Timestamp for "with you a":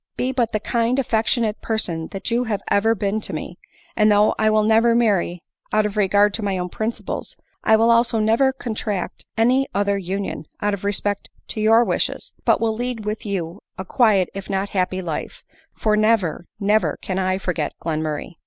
13.05-13.85